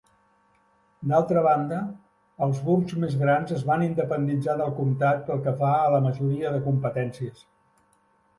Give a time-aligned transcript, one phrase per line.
[1.09, 1.81] D'altra banda,
[2.45, 6.55] els burgs més grans es van independitzar del comtat pel que fa a la majoria
[6.57, 7.47] de competències.